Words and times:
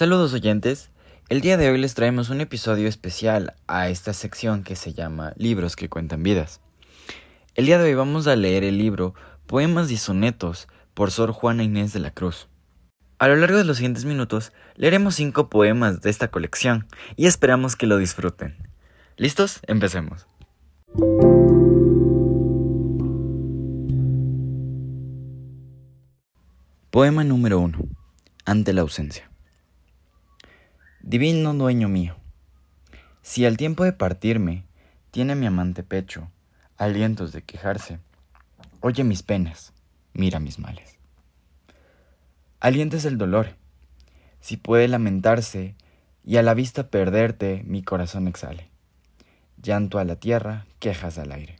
Saludos 0.00 0.32
oyentes, 0.32 0.88
el 1.28 1.42
día 1.42 1.58
de 1.58 1.68
hoy 1.68 1.76
les 1.76 1.92
traemos 1.92 2.30
un 2.30 2.40
episodio 2.40 2.88
especial 2.88 3.52
a 3.66 3.90
esta 3.90 4.14
sección 4.14 4.62
que 4.62 4.74
se 4.74 4.94
llama 4.94 5.34
Libros 5.36 5.76
que 5.76 5.90
cuentan 5.90 6.22
vidas. 6.22 6.62
El 7.54 7.66
día 7.66 7.76
de 7.76 7.84
hoy 7.84 7.94
vamos 7.94 8.26
a 8.26 8.34
leer 8.34 8.64
el 8.64 8.78
libro 8.78 9.12
Poemas 9.46 9.90
y 9.90 9.98
Sonetos 9.98 10.68
por 10.94 11.10
Sor 11.10 11.32
Juana 11.32 11.64
Inés 11.64 11.92
de 11.92 12.00
la 12.00 12.12
Cruz. 12.12 12.48
A 13.18 13.28
lo 13.28 13.36
largo 13.36 13.58
de 13.58 13.64
los 13.64 13.76
siguientes 13.76 14.06
minutos 14.06 14.54
leeremos 14.74 15.16
cinco 15.16 15.50
poemas 15.50 16.00
de 16.00 16.08
esta 16.08 16.28
colección 16.28 16.86
y 17.16 17.26
esperamos 17.26 17.76
que 17.76 17.86
lo 17.86 17.98
disfruten. 17.98 18.56
¿Listos? 19.18 19.60
Empecemos. 19.66 20.26
Poema 26.90 27.22
número 27.22 27.60
1. 27.60 27.78
Ante 28.46 28.72
la 28.72 28.80
ausencia. 28.80 29.29
Divino 31.02 31.54
dueño 31.54 31.88
mío, 31.88 32.14
si 33.22 33.46
al 33.46 33.56
tiempo 33.56 33.84
de 33.84 33.94
partirme 33.94 34.64
tiene 35.10 35.34
mi 35.34 35.46
amante 35.46 35.82
pecho 35.82 36.30
alientos 36.76 37.32
de 37.32 37.40
quejarse, 37.40 38.00
oye 38.80 39.02
mis 39.02 39.22
penas, 39.22 39.72
mira 40.12 40.40
mis 40.40 40.58
males. 40.58 40.98
Alientes 42.60 43.06
el 43.06 43.16
dolor, 43.16 43.56
si 44.40 44.58
puede 44.58 44.88
lamentarse 44.88 45.74
y 46.22 46.36
a 46.36 46.42
la 46.42 46.52
vista 46.52 46.88
perderte 46.88 47.62
mi 47.64 47.82
corazón 47.82 48.28
exhale. 48.28 48.68
Llanto 49.62 49.98
a 49.98 50.04
la 50.04 50.16
tierra, 50.16 50.66
quejas 50.80 51.18
al 51.18 51.32
aire. 51.32 51.56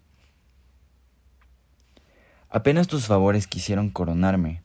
Apenas 2.51 2.89
tus 2.89 3.07
favores 3.07 3.47
quisieron 3.47 3.89
coronarme, 3.89 4.62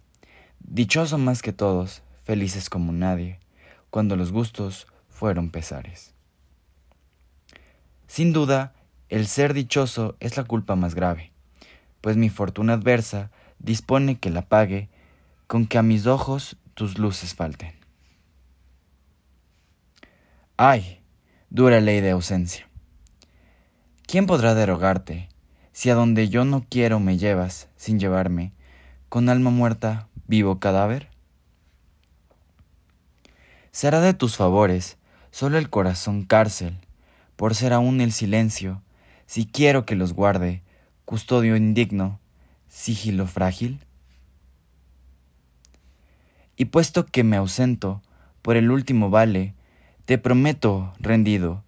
Dichoso 0.60 1.18
más 1.18 1.42
que 1.42 1.54
todos, 1.54 2.02
felices 2.24 2.70
como 2.70 2.92
nadie, 2.92 3.40
cuando 3.96 4.18
los 4.18 4.34
gustos 4.34 4.88
fueron 5.08 5.52
pesares. 5.52 6.14
Sin 8.08 8.34
duda, 8.34 8.74
el 9.08 9.26
ser 9.26 9.54
dichoso 9.54 10.18
es 10.20 10.36
la 10.36 10.44
culpa 10.44 10.76
más 10.76 10.96
grave, 10.96 11.32
pues 12.02 12.18
mi 12.18 12.28
fortuna 12.28 12.74
adversa 12.74 13.32
dispone 13.60 14.18
que 14.20 14.30
la 14.30 14.42
pague 14.42 14.90
con 15.48 15.66
que 15.66 15.78
a 15.78 15.82
mis 15.82 16.08
ojos 16.08 16.58
tus 16.74 16.98
luces 16.98 17.36
falten. 17.36 17.74
Ay, 20.58 21.02
dura 21.50 21.80
ley 21.80 22.02
de 22.02 22.12
ausencia. 22.12 22.68
¿Quién 24.06 24.26
podrá 24.26 24.56
derogarte 24.56 25.30
si 25.72 25.90
a 25.90 25.96
donde 25.96 26.28
yo 26.28 26.44
no 26.44 26.66
quiero 26.70 27.00
me 27.00 27.18
llevas 27.18 27.70
sin 27.78 27.98
llevarme, 27.98 28.52
con 29.08 29.30
alma 29.30 29.52
muerta 29.52 30.10
vivo 30.28 30.60
cadáver? 30.60 31.15
Será 33.76 34.00
de 34.00 34.14
tus 34.14 34.38
favores 34.38 34.98
solo 35.32 35.58
el 35.58 35.70
corazón 35.70 36.24
cárcel, 36.24 36.78
por 37.36 37.56
ser 37.56 37.74
aún 37.74 38.00
el 38.00 38.14
silencio, 38.14 38.82
si 39.26 39.46
quiero 39.46 39.86
que 39.86 39.96
los 39.96 40.14
guarde, 40.14 40.62
custodio 41.04 41.58
indigno, 41.58 42.22
sigilo 42.70 43.28
frágil. 43.28 43.82
Y 46.56 46.64
puesto 46.64 47.06
que 47.06 47.26
me 47.26 47.36
ausento 47.36 48.02
por 48.42 48.56
el 48.56 48.72
último 48.72 49.10
vale, 49.10 49.56
te 50.06 50.18
prometo, 50.18 50.94
rendido, 50.98 51.62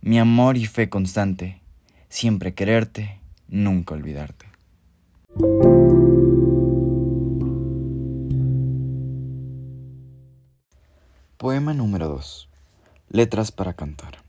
mi 0.00 0.20
amor 0.20 0.56
y 0.56 0.66
fe 0.66 0.88
constante, 0.88 1.60
siempre 2.08 2.54
quererte, 2.54 3.18
nunca 3.48 3.94
olvidarte. 3.94 4.47
Poema 11.38 11.72
número 11.72 12.08
2. 12.08 12.48
Letras 13.10 13.52
para 13.52 13.74
cantar. 13.74 14.24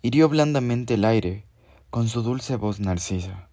Hirió 0.00 0.28
blandamente 0.28 0.94
el 0.94 1.04
aire 1.04 1.44
con 1.90 2.08
su 2.08 2.22
dulce 2.22 2.54
voz 2.54 2.78
narcisa, 2.78 3.48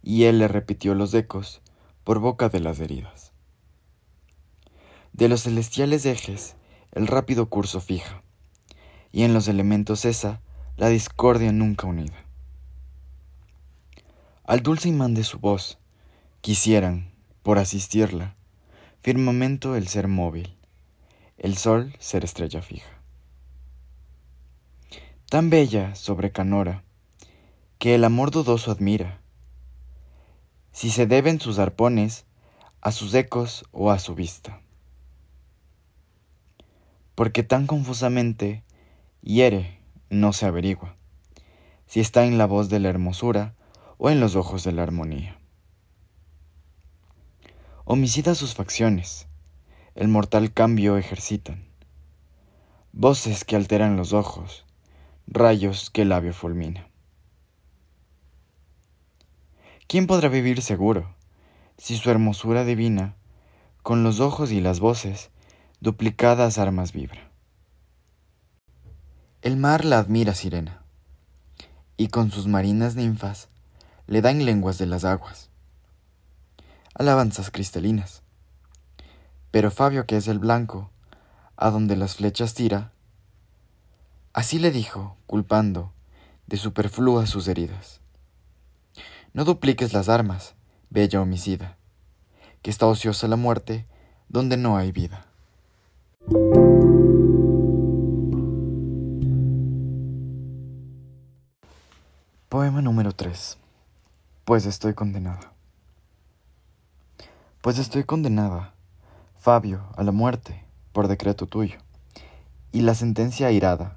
y 0.00 0.26
él 0.26 0.38
le 0.38 0.46
repitió 0.46 0.94
los 0.94 1.12
ecos 1.12 1.60
por 2.04 2.20
boca 2.20 2.50
de 2.50 2.60
las 2.60 2.78
heridas. 2.78 3.32
De 5.12 5.28
los 5.28 5.42
celestiales 5.42 6.06
ejes 6.06 6.54
el 6.92 7.08
rápido 7.08 7.48
curso 7.50 7.80
fija, 7.80 8.22
y 9.10 9.24
en 9.24 9.34
los 9.34 9.48
elementos 9.48 10.02
cesa 10.02 10.40
la 10.76 10.88
discordia 10.88 11.50
nunca 11.50 11.88
unida. 11.88 12.24
Al 14.44 14.62
dulce 14.62 14.88
imán 14.88 15.14
de 15.14 15.24
su 15.24 15.40
voz 15.40 15.78
quisieran, 16.42 17.10
por 17.42 17.58
asistirla, 17.58 18.36
firmamento 19.00 19.74
el 19.74 19.88
ser 19.88 20.06
móvil, 20.06 20.59
el 21.40 21.56
sol 21.56 21.96
ser 21.98 22.22
estrella 22.22 22.60
fija. 22.60 23.00
Tan 25.30 25.48
bella 25.48 25.94
sobre 25.94 26.32
Canora, 26.32 26.84
que 27.78 27.94
el 27.94 28.04
amor 28.04 28.30
dudoso 28.30 28.70
admira, 28.70 29.22
si 30.70 30.90
se 30.90 31.06
deben 31.06 31.40
sus 31.40 31.58
arpones 31.58 32.26
a 32.82 32.92
sus 32.92 33.14
ecos 33.14 33.64
o 33.72 33.90
a 33.90 33.98
su 33.98 34.14
vista. 34.14 34.60
Porque 37.14 37.42
tan 37.42 37.66
confusamente 37.66 38.62
hiere, 39.22 39.80
no 40.10 40.34
se 40.34 40.44
averigua, 40.44 40.96
si 41.86 42.00
está 42.00 42.26
en 42.26 42.36
la 42.36 42.44
voz 42.44 42.68
de 42.68 42.80
la 42.80 42.90
hermosura 42.90 43.54
o 43.96 44.10
en 44.10 44.20
los 44.20 44.36
ojos 44.36 44.62
de 44.62 44.72
la 44.72 44.82
armonía. 44.82 45.38
Homicida 47.86 48.34
sus 48.34 48.54
facciones, 48.54 49.29
el 49.94 50.08
mortal 50.08 50.52
cambio 50.52 50.96
ejercitan. 50.96 51.66
Voces 52.92 53.44
que 53.44 53.56
alteran 53.56 53.96
los 53.96 54.12
ojos, 54.12 54.64
rayos 55.26 55.90
que 55.90 56.02
el 56.02 56.10
labio 56.10 56.32
fulmina. 56.32 56.88
¿Quién 59.88 60.06
podrá 60.06 60.28
vivir 60.28 60.62
seguro 60.62 61.14
si 61.76 61.96
su 61.96 62.10
hermosura 62.10 62.64
divina, 62.64 63.16
con 63.82 64.04
los 64.04 64.20
ojos 64.20 64.52
y 64.52 64.60
las 64.60 64.78
voces, 64.78 65.30
duplicadas 65.80 66.58
armas 66.58 66.92
vibra? 66.92 67.32
El 69.42 69.56
mar 69.56 69.84
la 69.84 69.98
admira 69.98 70.34
sirena, 70.34 70.84
y 71.96 72.08
con 72.08 72.30
sus 72.30 72.46
marinas 72.46 72.94
ninfas 72.94 73.48
le 74.06 74.20
dan 74.22 74.44
lenguas 74.44 74.78
de 74.78 74.86
las 74.86 75.04
aguas, 75.04 75.50
alabanzas 76.94 77.50
cristalinas 77.50 78.22
pero 79.50 79.70
Fabio, 79.70 80.06
que 80.06 80.16
es 80.16 80.28
el 80.28 80.38
blanco, 80.38 80.90
a 81.56 81.70
donde 81.70 81.96
las 81.96 82.16
flechas 82.16 82.54
tira, 82.54 82.92
así 84.32 84.58
le 84.58 84.70
dijo, 84.70 85.16
culpando 85.26 85.92
de 86.46 86.56
superfluas 86.56 87.28
sus 87.28 87.48
heridas. 87.48 88.00
No 89.32 89.44
dupliques 89.44 89.92
las 89.92 90.08
armas, 90.08 90.54
bella 90.88 91.20
homicida, 91.20 91.76
que 92.62 92.70
está 92.70 92.86
ociosa 92.86 93.28
la 93.28 93.36
muerte 93.36 93.86
donde 94.28 94.56
no 94.56 94.76
hay 94.76 94.92
vida. 94.92 95.26
Poema 102.48 102.82
número 102.82 103.12
3. 103.12 103.58
Pues 104.44 104.66
estoy 104.66 104.94
condenada. 104.94 105.52
Pues 107.60 107.78
estoy 107.78 108.04
condenada 108.04 108.74
Fabio, 109.40 109.86
a 109.96 110.02
la 110.02 110.12
muerte, 110.12 110.66
por 110.92 111.08
decreto 111.08 111.46
tuyo. 111.46 111.78
Y 112.72 112.82
la 112.82 112.94
sentencia 112.94 113.46
airada, 113.46 113.96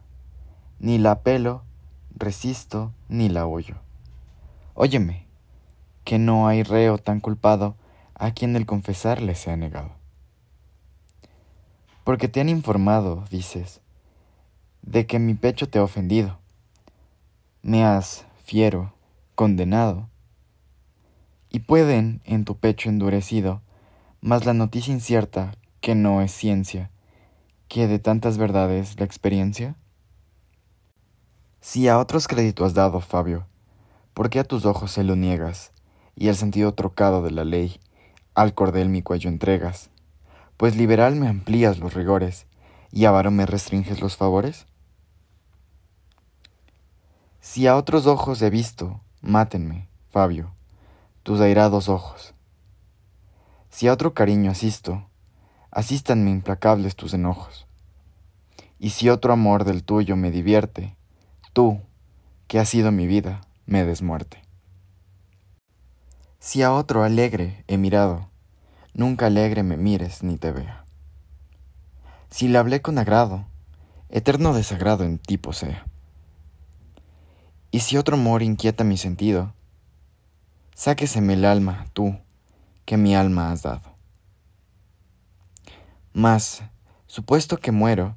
ni 0.80 0.98
la 0.98 1.12
apelo, 1.12 1.64
resisto, 2.16 2.94
ni 3.10 3.28
la 3.28 3.46
oyo. 3.46 3.76
Óyeme, 4.74 5.26
que 6.06 6.18
no 6.18 6.48
hay 6.48 6.64
reo 6.64 6.98
tan 6.98 7.20
culpado 7.20 7.76
a 8.16 8.32
quien 8.32 8.56
el 8.56 8.66
confesar 8.66 9.22
le 9.22 9.36
sea 9.36 9.58
negado. 9.58 9.92
Porque 12.06 12.30
te 12.30 12.40
han 12.40 12.48
informado, 12.48 13.26
dices, 13.30 13.82
de 14.82 15.06
que 15.06 15.20
mi 15.20 15.34
pecho 15.34 15.68
te 15.68 15.78
ha 15.78 15.84
ofendido. 15.84 16.40
Me 17.64 17.84
has, 17.84 18.26
fiero, 18.46 18.94
condenado. 19.36 20.08
Y 21.50 21.60
pueden, 21.60 22.22
en 22.24 22.46
tu 22.46 22.56
pecho 22.56 22.88
endurecido, 22.88 23.62
mas 24.24 24.46
la 24.46 24.54
noticia 24.54 24.94
incierta, 24.94 25.52
que 25.82 25.96
no 25.96 26.22
es 26.22 26.32
ciencia, 26.32 26.90
que 27.68 27.88
de 27.88 28.00
tantas 28.00 28.38
verdades 28.38 28.98
la 28.98 29.04
experiencia? 29.04 29.76
Si 31.60 31.90
a 31.90 32.00
otros 32.00 32.30
crédito 32.30 32.64
has 32.64 32.74
dado, 32.74 33.02
Fabio, 33.02 33.48
¿por 34.14 34.30
qué 34.30 34.40
a 34.40 34.46
tus 34.46 34.64
ojos 34.64 34.92
se 34.92 35.04
lo 35.04 35.18
niegas, 35.18 35.74
y 36.16 36.30
el 36.30 36.38
sentido 36.38 36.74
trocado 36.74 37.22
de 37.22 37.32
la 37.32 37.44
ley, 37.44 37.82
al 38.34 38.54
cordel 38.54 38.88
mi 38.88 39.02
cuello 39.02 39.30
entregas? 39.30 39.90
Pues 40.56 40.78
liberal 40.78 41.18
me 41.18 41.28
amplías 41.28 41.80
los 41.80 41.94
rigores, 41.94 42.48
y 42.94 43.04
avaro 43.04 43.30
me 43.30 43.46
restringes 43.46 44.00
los 44.00 44.16
favores? 44.16 44.68
Si 47.42 47.68
a 47.68 47.76
otros 47.76 48.08
ojos 48.08 48.42
he 48.42 48.50
visto, 48.50 49.02
mátenme, 49.20 49.90
Fabio, 50.12 50.54
tus 51.24 51.42
airados 51.42 51.90
ojos 51.90 52.34
si 53.74 53.88
a 53.88 53.94
otro 53.94 54.14
cariño 54.14 54.52
asisto, 54.52 55.10
asístanme 55.72 56.30
implacables 56.30 56.96
tus 56.96 57.16
enojos. 57.16 57.66
Y 58.78 58.92
si 58.92 59.10
otro 59.10 59.34
amor 59.34 59.64
del 59.64 59.84
tuyo 59.84 60.16
me 60.16 60.30
divierte, 60.30 60.96
tú, 61.54 61.82
que 62.48 62.60
has 62.60 62.70
sido 62.70 62.92
mi 62.92 63.08
vida, 63.08 63.42
me 63.66 63.84
des 63.84 64.04
muerte. 64.04 64.44
Si 66.38 66.62
a 66.62 66.72
otro 66.72 67.04
alegre 67.04 67.66
he 67.68 67.80
mirado, 67.80 68.30
nunca 68.94 69.26
alegre 69.26 69.64
me 69.64 69.76
mires 69.76 70.22
ni 70.22 70.38
te 70.38 70.52
vea. 70.52 70.86
Si 72.30 72.50
le 72.50 72.60
hablé 72.60 72.84
con 72.84 73.00
agrado, 73.00 73.48
eterno 74.10 74.54
desagrado 74.54 75.04
en 75.04 75.18
ti 75.18 75.40
posea. 75.40 75.84
Y 77.72 77.80
si 77.80 77.98
otro 77.98 78.18
amor 78.18 78.44
inquieta 78.44 78.84
mi 78.84 78.98
sentido, 78.98 79.56
sáqueseme 80.76 81.34
el 81.34 81.46
alma, 81.46 81.88
tú, 81.94 82.20
que 82.86 82.98
mi 82.98 83.16
alma 83.16 83.52
has 83.52 83.64
dado. 83.64 83.94
Mas, 86.14 86.64
supuesto 87.08 87.58
que 87.58 87.72
muero, 87.72 88.16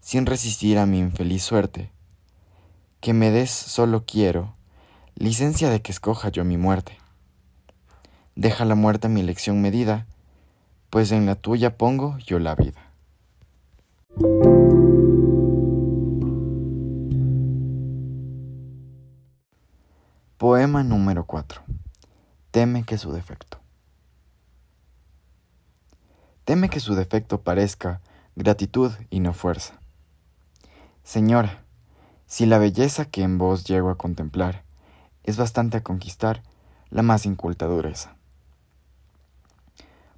sin 0.00 0.26
resistir 0.26 0.78
a 0.78 0.86
mi 0.86 0.98
infeliz 0.98 1.42
suerte, 1.42 1.90
que 3.00 3.12
me 3.12 3.30
des 3.30 3.50
solo 3.50 4.04
quiero, 4.04 4.54
licencia 5.14 5.70
de 5.70 5.82
que 5.82 5.92
escoja 5.92 6.28
yo 6.28 6.44
mi 6.44 6.56
muerte. 6.56 6.98
Deja 8.34 8.64
la 8.64 8.74
muerte 8.74 9.08
mi 9.08 9.20
elección 9.20 9.60
medida, 9.60 10.06
pues 10.90 11.12
en 11.12 11.26
la 11.26 11.34
tuya 11.34 11.76
pongo 11.76 12.18
yo 12.18 12.38
la 12.38 12.54
vida. 12.54 12.80
Poema 20.38 20.84
número 20.84 21.24
4. 21.24 21.62
Teme 22.52 22.84
que 22.84 22.96
su 22.96 23.12
defecto. 23.12 23.57
Teme 26.48 26.70
que 26.70 26.80
su 26.80 26.94
defecto 26.94 27.42
parezca 27.42 28.00
gratitud 28.34 28.90
y 29.10 29.20
no 29.20 29.34
fuerza. 29.34 29.78
Señora, 31.04 31.62
si 32.26 32.46
la 32.46 32.56
belleza 32.56 33.04
que 33.04 33.22
en 33.22 33.36
vos 33.36 33.64
llego 33.64 33.90
a 33.90 33.98
contemplar 33.98 34.64
es 35.24 35.36
bastante 35.36 35.76
a 35.76 35.82
conquistar 35.82 36.42
la 36.88 37.02
más 37.02 37.26
inculta 37.26 37.66
dureza. 37.66 38.16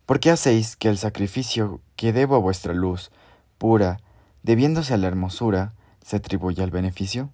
¿Por 0.06 0.20
qué 0.20 0.30
hacéis 0.30 0.76
que 0.76 0.88
el 0.88 0.98
sacrificio 0.98 1.80
que 1.96 2.12
debo 2.12 2.36
a 2.36 2.38
vuestra 2.38 2.74
luz, 2.74 3.10
pura, 3.58 3.98
debiéndose 4.44 4.94
a 4.94 4.98
la 4.98 5.08
hermosura, 5.08 5.72
se 6.00 6.14
atribuya 6.14 6.62
al 6.62 6.70
beneficio? 6.70 7.30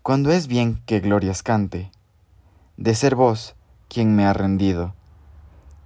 Cuando 0.00 0.32
es 0.32 0.46
bien 0.46 0.80
que 0.86 1.00
glorias 1.00 1.42
cante, 1.42 1.92
de 2.78 2.94
ser 2.94 3.16
vos 3.16 3.54
quien 3.86 4.16
me 4.16 4.24
ha 4.24 4.32
rendido, 4.32 4.95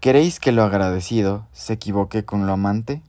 ¿Queréis 0.00 0.40
que 0.40 0.50
lo 0.50 0.62
agradecido 0.62 1.46
se 1.52 1.74
equivoque 1.74 2.24
con 2.24 2.46
lo 2.46 2.54
amante? 2.54 3.02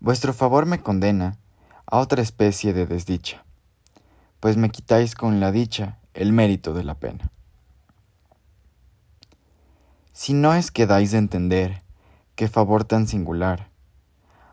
Vuestro 0.00 0.32
favor 0.32 0.64
me 0.64 0.80
condena 0.80 1.36
a 1.84 1.98
otra 1.98 2.22
especie 2.22 2.72
de 2.72 2.86
desdicha, 2.86 3.44
pues 4.40 4.56
me 4.56 4.70
quitáis 4.70 5.14
con 5.14 5.38
la 5.38 5.52
dicha 5.52 5.98
el 6.14 6.32
mérito 6.32 6.72
de 6.72 6.82
la 6.82 6.94
pena. 6.94 7.30
Si 10.14 10.32
no 10.32 10.54
es 10.54 10.70
que 10.70 10.86
dais 10.86 11.10
de 11.10 11.18
entender 11.18 11.82
que 12.34 12.48
favor 12.48 12.84
tan 12.84 13.06
singular, 13.06 13.68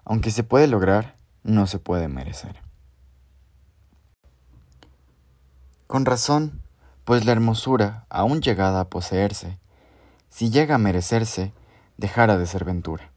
aunque 0.03 0.31
se 0.31 0.43
puede 0.43 0.67
lograr, 0.67 1.15
no 1.43 1.67
se 1.67 1.79
puede 1.79 2.09
merecer. 2.09 2.61
Con 5.87 6.03
razón, 6.03 6.61
pues 7.05 7.23
la 7.23 7.31
hermosura, 7.31 8.05
aún 8.09 8.41
llegada 8.41 8.81
a 8.81 8.89
poseerse, 8.89 9.57
si 10.29 10.49
llega 10.49 10.75
a 10.75 10.79
merecerse, 10.79 11.53
dejara 11.97 12.37
de 12.37 12.45
ser 12.45 12.65
ventura. 12.65 13.11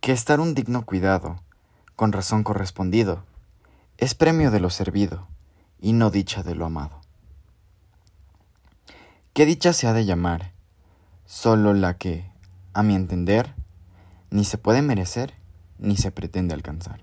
Que 0.00 0.12
estar 0.12 0.40
un 0.40 0.54
digno 0.54 0.84
cuidado, 0.86 1.42
con 1.96 2.12
razón 2.12 2.44
correspondido, 2.44 3.24
es 3.98 4.14
premio 4.14 4.50
de 4.50 4.60
lo 4.60 4.70
servido 4.70 5.28
y 5.80 5.92
no 5.92 6.10
dicha 6.10 6.42
de 6.42 6.54
lo 6.54 6.66
amado. 6.66 7.00
¿Qué 9.32 9.46
dicha 9.46 9.72
se 9.72 9.86
ha 9.86 9.92
de 9.92 10.04
llamar? 10.04 10.52
Solo 11.26 11.74
la 11.74 11.96
que, 11.96 12.30
a 12.72 12.82
mi 12.82 12.94
entender, 12.94 13.54
ni 14.30 14.44
se 14.44 14.58
puede 14.58 14.82
merecer 14.82 15.34
ni 15.78 15.96
se 15.96 16.10
pretende 16.10 16.54
alcanzar. 16.54 17.00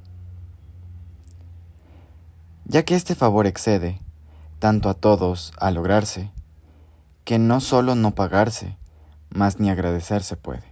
Ya 2.65 2.83
que 2.83 2.95
este 2.95 3.15
favor 3.15 3.47
excede, 3.47 4.01
tanto 4.59 4.89
a 4.89 4.93
todos 4.93 5.53
a 5.59 5.71
lograrse, 5.71 6.31
que 7.27 7.39
no 7.39 7.59
solo 7.59 7.93
no 7.95 8.15
pagarse, 8.15 8.77
mas 9.27 9.59
ni 9.59 9.69
agradecerse 9.69 10.37
puede. 10.37 10.63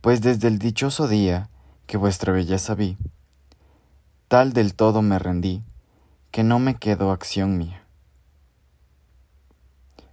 Pues 0.00 0.20
desde 0.20 0.46
el 0.46 0.60
dichoso 0.60 1.08
día 1.08 1.50
que 1.88 1.96
vuestra 1.96 2.32
belleza 2.32 2.76
vi, 2.76 2.96
tal 4.28 4.52
del 4.52 4.76
todo 4.76 5.02
me 5.02 5.18
rendí, 5.18 5.64
que 6.30 6.44
no 6.44 6.60
me 6.60 6.76
quedó 6.76 7.10
acción 7.10 7.58
mía. 7.58 7.82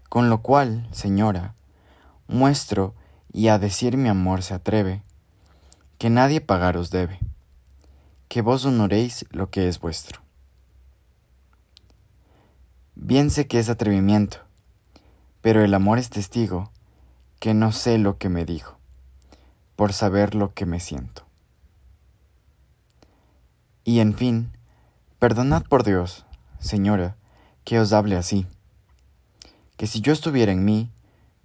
Con 0.09 0.31
lo 0.31 0.41
cual, 0.41 0.87
señora, 0.91 1.53
muestro 2.27 2.95
y 3.31 3.49
a 3.49 3.59
decir 3.59 3.97
mi 3.97 4.09
amor 4.09 4.41
se 4.41 4.55
atreve, 4.55 5.03
que 5.99 6.09
nadie 6.09 6.41
pagaros 6.41 6.89
debe, 6.89 7.19
que 8.29 8.41
vos 8.41 8.65
honoréis 8.65 9.27
lo 9.29 9.51
que 9.51 9.67
es 9.67 9.79
vuestro. 9.79 10.21
Bien 13.01 13.31
sé 13.31 13.47
que 13.47 13.59
es 13.59 13.69
atrevimiento, 13.69 14.39
pero 15.41 15.63
el 15.63 15.73
amor 15.73 15.99
es 15.99 16.09
testigo 16.09 16.69
que 17.39 17.53
no 17.53 17.71
sé 17.71 17.97
lo 17.97 18.17
que 18.17 18.27
me 18.27 18.43
dijo, 18.43 18.77
por 19.77 19.93
saber 19.93 20.35
lo 20.35 20.53
que 20.53 20.65
me 20.65 20.81
siento. 20.81 21.25
Y 23.85 24.01
en 24.01 24.13
fin, 24.13 24.51
perdonad 25.17 25.63
por 25.63 25.85
Dios, 25.85 26.25
señora, 26.59 27.15
que 27.63 27.79
os 27.79 27.93
hable 27.93 28.17
así, 28.17 28.45
que 29.77 29.87
si 29.87 30.01
yo 30.01 30.11
estuviera 30.11 30.51
en 30.51 30.65
mí, 30.65 30.91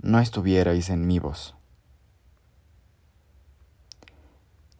no 0.02 0.18
estuvierais 0.18 0.90
en 0.90 1.06
mi 1.06 1.20
voz. 1.20 1.54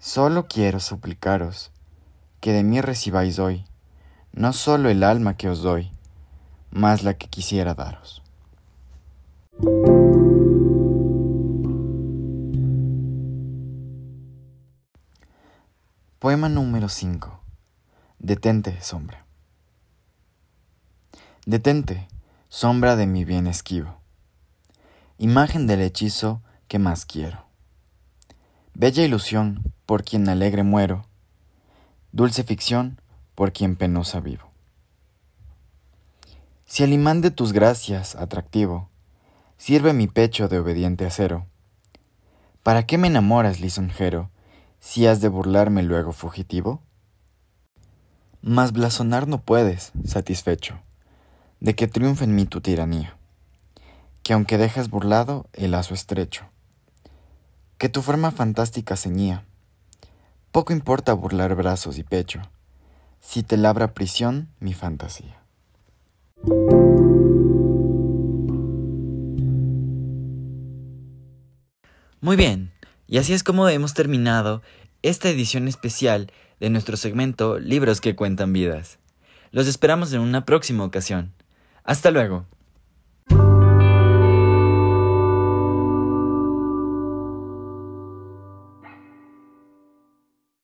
Solo 0.01 0.49
quiero 0.49 0.81
suplicaros 0.81 1.71
que 2.41 2.53
de 2.53 2.65
mí 2.65 2.81
recibáis 2.81 3.39
hoy, 3.39 3.65
no 4.33 4.53
solo 4.53 4.89
el 4.91 5.05
alma 5.05 5.37
que 5.37 5.49
os 5.49 5.63
doy, 5.63 5.94
más 6.75 7.05
la 7.05 7.15
que 7.15 7.29
quisiera 7.29 7.75
daros. 7.75 8.21
Poema 16.19 16.49
número 16.49 16.89
5. 16.89 17.41
Detente, 18.19 18.81
sombra. 18.81 19.25
Detente, 21.47 22.09
sombra 22.49 22.97
de 22.97 23.07
mi 23.07 23.25
bien 23.25 23.47
esquivo. 23.47 24.01
Imagen 25.19 25.69
del 25.69 25.81
hechizo 25.81 26.43
que 26.67 26.81
más 26.81 27.07
quiero. 27.07 27.47
Bella 28.75 29.05
ilusión 29.05 29.73
por 29.87 30.03
quien 30.03 30.29
alegre 30.29 30.65
muero. 30.65 31.07
Dulce 32.11 32.43
ficción 32.43 33.01
por 33.37 33.53
quien 33.53 33.77
penosa 33.77 34.19
vivo. 34.19 34.54
Si 36.75 36.83
el 36.83 36.93
imán 36.93 37.21
de 37.21 37.31
tus 37.31 37.53
gracias, 37.53 38.17
atractivo, 38.17 38.89
sirve 39.59 39.93
mi 39.93 40.09
pecho 40.09 40.49
de 40.49 40.59
obediente 40.59 41.07
acero, 41.07 41.47
¿para 42.65 42.85
qué 42.85 42.99
me 42.99 43.07
enamoras, 43.07 43.61
lisonjero, 43.61 44.33
si 44.81 45.07
has 45.07 45.21
de 45.21 45.29
burlarme 45.29 45.85
luego 45.85 46.11
fugitivo? 46.11 46.83
Mas 48.43 48.73
blasonar 48.73 49.29
no 49.29 49.41
puedes, 49.41 49.93
satisfecho, 50.05 50.81
de 51.61 51.77
que 51.77 51.87
triunfe 51.87 52.25
en 52.25 52.35
mí 52.35 52.45
tu 52.45 52.61
tiranía, 52.61 53.17
que 54.25 54.33
aunque 54.33 54.59
dejas 54.59 54.91
burlado 54.91 55.47
el 55.53 55.71
lazo 55.71 55.95
estrecho, 55.95 56.47
que 57.79 57.89
tu 57.89 58.03
forma 58.03 58.33
fantástica 58.33 58.97
ceñía, 58.97 59.45
poco 60.51 60.73
importa 60.73 61.13
burlar 61.13 61.55
brazos 61.55 61.99
y 61.99 62.03
pecho, 62.03 62.43
si 63.21 63.45
te 63.45 63.57
labra 63.57 63.95
prisión 63.95 64.49
mi 64.59 64.75
fantasía. 64.75 65.44
Muy 72.21 72.37
bien, 72.37 72.73
y 73.07 73.19
así 73.19 73.33
es 73.33 73.43
como 73.43 73.69
hemos 73.69 73.95
terminado 73.95 74.63
esta 75.03 75.29
edición 75.29 75.69
especial 75.69 76.33
de 76.59 76.71
nuestro 76.71 76.97
segmento 76.97 77.59
Libros 77.59 78.01
que 78.01 78.17
cuentan 78.17 78.53
vidas. 78.53 78.99
Los 79.53 79.67
esperamos 79.67 80.13
en 80.13 80.21
una 80.21 80.45
próxima 80.45 80.85
ocasión. 80.85 81.33
Hasta 81.85 82.11
luego. 82.11 82.47